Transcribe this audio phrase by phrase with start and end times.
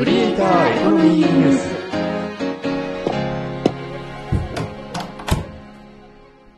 [0.00, 1.68] クリエイターエコノミーニュース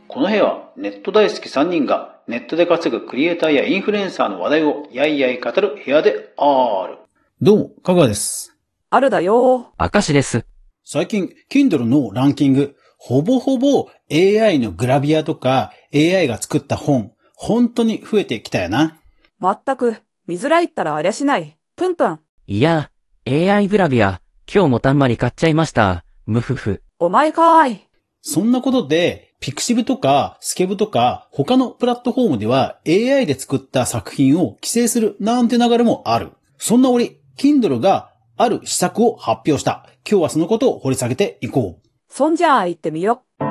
[0.07, 6.99] この部屋はネット大好き3人がネットで稼ぐクリエイターやインフルエンサーの話題をやいやい語る部屋である。
[7.41, 8.55] どうも、かぐわです。
[8.89, 10.45] あるだよ明石です。
[10.85, 19.01] 最近、Kindle のランキング、ほぼほぼ AI のグラビアとか AI が作った本、本当に増えてきたよな。
[19.37, 19.97] まったく、
[20.27, 21.57] 見づらいったらありゃしない。
[21.75, 22.21] プンプン。
[22.47, 22.89] いや、
[23.25, 24.19] AI グラビア、
[24.53, 26.03] 今日もたんまり買っちゃいました。
[26.25, 26.83] むふふ。
[26.99, 27.87] お前かーい。
[28.21, 36.31] そんなことで、ピクシブとかスケブとか他のプラットフォームでは AI で作った作品を規制するなんて流れもある。
[36.57, 39.87] そんな折、Kindle がある施策を発表した。
[40.05, 41.87] 今日はそのことを掘り下げていこう。
[42.09, 43.23] そんじゃあ行ってみよ。
[43.39, 43.45] ハ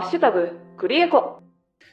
[0.00, 1.40] ッシュタグ、クリエコ。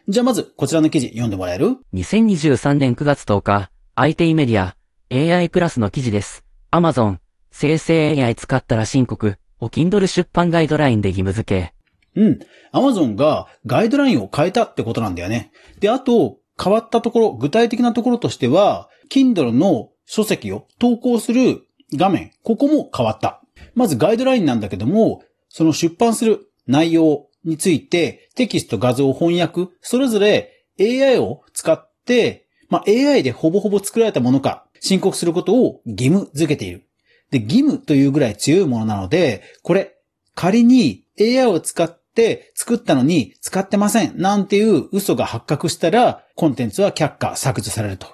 [0.10, 4.76] じゃあまず、こちらの記事読んでもらえる？2023年9月10日、IT メディア、
[5.12, 6.44] AI プラスの記事です。
[6.72, 7.18] Amazon、
[7.52, 11.72] 生成 AI 使ったら申告、を Kindle 出版ガイドラインで義務付
[12.16, 12.20] け。
[12.20, 12.40] うん。
[12.74, 15.52] Amazon がガイドラインを変えたってことなんだよね。
[15.80, 23.44] で、あと、変わったところ、具体的なところとしては、Kindle の書籍を投稿する画面、ここも変わった。
[23.76, 32.43] まずガイドラインなんだけども、その出版する内容について、テキスト、画像、翻訳、それぞれ AI を使って、
[32.74, 36.88] まあ、AI でほぼほぼ作られたものか、申告することを義務付けている。
[37.30, 39.94] で、義務というぐらい強いものなので、これ、
[40.34, 48.08] 仮に AI を使って作ったのに使ってませんなんていう嘘が発覚したら、コンテンツは却下、削除されると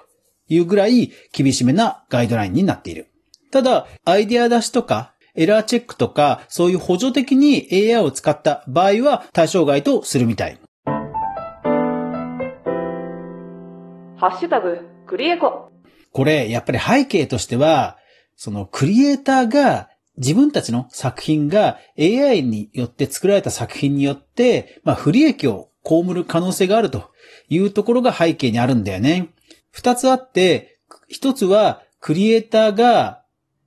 [0.48, 3.06] いうぐらい厳しめなガイドラインになっている。
[3.50, 10.58] ただ、アイデア出しとか、エラーチェックとか、そういう補助的に AI を使った場合は対象外とするみたい。
[14.20, 15.70] ハッシュタグ、クリエコ。
[16.12, 17.96] これ、やっぱり背景としては、
[18.36, 27.10] そのクリエイターが自分たちの作品が AI によって作られた作品によって、まあ不利益を被る可能性があると
[27.48, 29.30] いうところが背景にあるんだよね。
[29.70, 33.22] 二つあって、一つはクリエイターが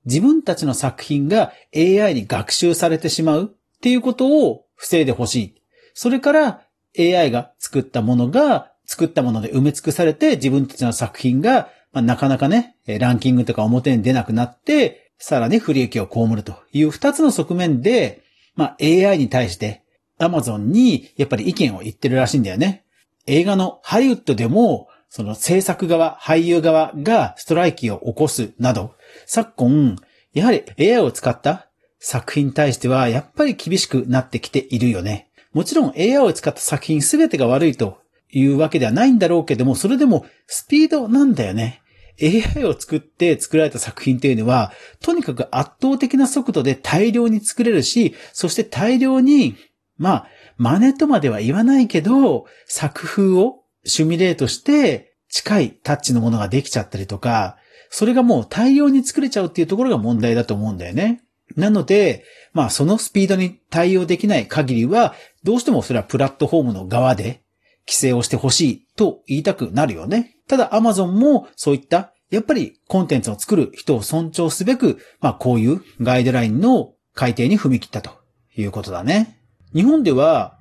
[0.06, 5.62] 自分たちの作品が AI に学習されてしまうっていうことを防いでほしい。
[5.96, 6.62] それから
[6.96, 18.24] AI が作ったものが作ったもので埋め尽くされて自分たちの作品がまあ、なかなかね、ランキングとか表に出なくなって、さらに不利益を被るという二つの側面で、
[18.56, 19.84] まあ、AI に対して
[20.20, 22.84] Amazon にやっぱり意見を言ってるらしいんだよね。
[23.26, 28.96] 映画のハリウッドでも、その制作側、俳優側がストライキを起こすなど、
[29.28, 29.96] 昨今、
[30.34, 35.30] やはり AI を使った作品に対しては、やっぱり厳しくなってきているよね。
[35.54, 38.00] もちろん AI を使った作品すべてが悪いと
[38.34, 41.82] いうわけではないんだろうけども、それでもスピードなんだよね。
[42.22, 44.72] AI を作って作られた作品というのは、
[45.02, 49.56] とにかく圧倒的な速度で大量に作れるし、そして大量に、
[49.98, 50.28] まあ、
[50.58, 57.58] 真似とまでは言わないけど、作風をシュミュレートして近いタッチのものができちゃったりとか、
[57.90, 61.24] それがもう大量に作れちゃうっていうところが問題だと思うんだよね。
[61.56, 62.24] なので、
[62.54, 67.43] まあそのスピードに対応できない限りは、どうしてもそれはプラットフォームの側で
[67.88, 70.38] 規制をしてほしいと言いたくなるよね。
[70.48, 78.12] ただ Amazon もそういったやっぱりコンテンツを作る人を尊重すべく、まあこういうガイドラインの改定に踏み切ったと
[78.56, 79.40] いうことだね。
[79.74, 80.58] 日本では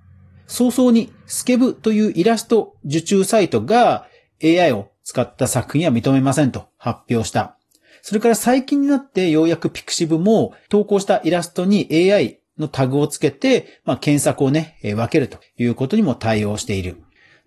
[0.46, 4.06] 早々にスケブというイラスト受注サイトが
[4.42, 7.56] AI を使った作品は認めませんと発表した。
[8.02, 17.02] それから最近になってようやくピクシブも投稿したイラストに AI のタグをつけて、まあ、検索をね、分けるということにも対応している。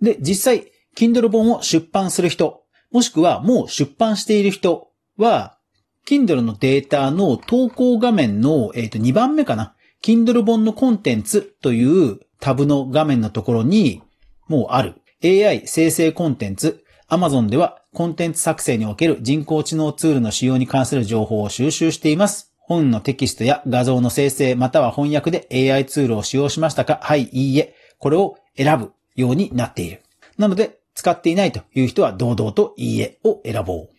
[0.06, 5.58] で、実際、Kindle 本を出版する人、もしくはもう出版している人は、
[6.08, 9.76] Kindle のデータの投稿画面の、えー、と2番目かな。
[10.02, 14.04] Kindle 本のコンテンツというタブの画面のところに
[14.48, 15.02] もうある。
[15.24, 16.84] AI 生成コンテンツ。
[17.10, 22.54] Amazon ではコンテンツ作成における人工知能ツールの使用に関する情報を収集しています。
[22.60, 27.76] 本のテキストや画像の生成または翻訳で AI ツールを使用しましたかはい、いいえ。
[27.98, 30.05] これを選ぶようになっている。
[30.38, 33.90] なので、使っていないという人は堂々といいえを選ぼう。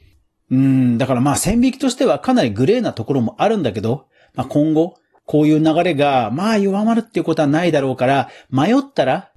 [0.51, 9.31] うん、だからまあ線引きとしてはかなりグレーなところもあるんだけど、まあ今後、こういう流れがまあ弱まるっていうことはないだろうから、迷ったら、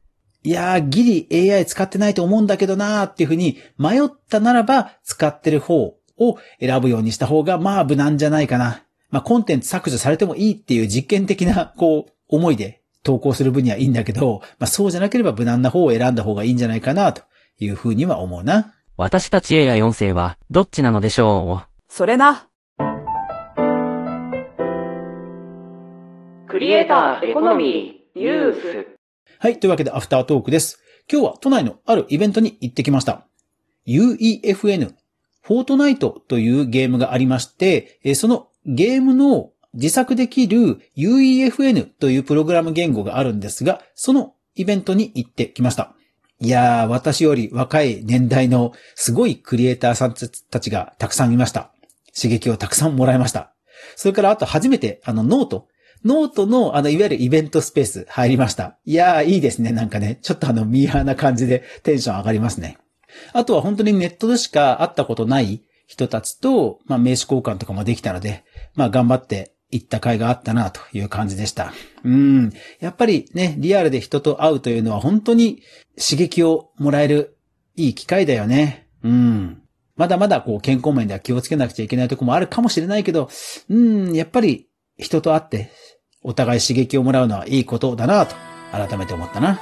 [0.43, 8.83] いやー、ギリ AI 使ってないと思うんだけどなーっていうふうに迷ったならば使ってる方を選ぶようにした方がまあ無難じゃないかな。
[9.09, 17.23] まあコンテンツ削除されてもいいっていう実験的なこう思いで投稿する分にはいいんだけど、まあそうじゃなければ無難な方を選んだ方がいいんじゃないかなと
[17.57, 18.73] いうふうには思うな。
[18.97, 22.47] 私たち AI 音声はどっちなのでしょそれな。
[22.79, 22.89] う
[26.49, 28.87] クリエイターエコノミーニュース
[29.37, 29.59] はい。
[29.59, 30.81] というわけで、アフタートークです。
[31.09, 33.25] 今日は都内のあるイベントに行ってきました。
[33.87, 34.93] UEFN、
[35.41, 45.93] フォートナイトというゲームがありまして、えーそのゲームの自作できる UEFN というプログラム言語があるんですが、そのイベントに行ってきました。
[46.39, 51.71] いやー、私より若い年代のすごいクリエイターさんたちがたくさんいました。
[52.15, 53.53] 刺激をたくさんもらいました。
[53.95, 58.77] それからあと初めてあの note、note の、あの、いわゆるイベントスペース入りました。
[58.85, 59.71] いやー、いいですね。
[59.71, 62.77] なんかね、ちょっとあの、ミーハーな感じでテンション上がりますね。
[63.33, 68.45] あとは本当にネットでしか会ったことない人たちと、まあ、名刺交換とかもできたので、
[68.75, 71.73] まあ、頑張って行った甲斐があったなという感じでした。
[72.03, 72.51] うん。
[72.79, 75.61] やっぱりね、リアルで人と会うというのは本当に
[75.95, 77.37] 刺激をもらえる
[77.75, 78.87] いい機会だよね。
[79.03, 79.61] うん。
[79.95, 83.29] まだまだこう健康面では気をつけなくちゃいけないとこもあるかもしれないけど、
[83.69, 84.67] うん、やっぱり
[84.97, 85.71] 人と会って
[86.23, 88.35] お互い刺激をもらうのはいいことだなと
[88.71, 89.59] 改めて思ったな。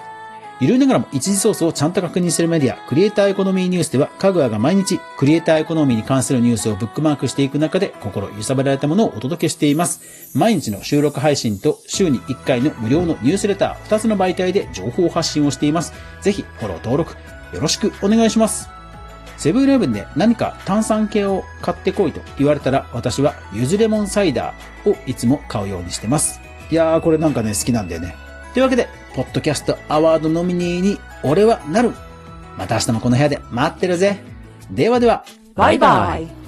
[0.59, 10.35] ゆるいながらも一時ソースをちゃんと確認するメディア、クリエイターエコノミーニュースでは、かぐわが毎日クリエイターエコノミーに関するニュースをブックマークしていく中で心揺さぶられたものをお届けしています。
[10.35, 15.93] 毎日の収録配信と週に1回の無料のニュースレター、2つの媒体で情報発信をしています。
[16.21, 17.15] ぜひフォロー登録
[17.53, 18.67] よろしくお願いします。
[19.37, 26.41] セブンイレブンで何か炭酸系を買ってこいと言われたら私はゆずレモンサイダーをいつも買うようにしてます。
[26.71, 28.26] いやーこれなんかね好きなんだよね。
[28.57, 31.91] というわけで、ポッドキャストアワードノミネーに俺はなる。
[32.57, 34.17] また明日もこの部屋で待ってるぜ。
[34.71, 35.23] ではでは。
[35.53, 36.46] バイバイ。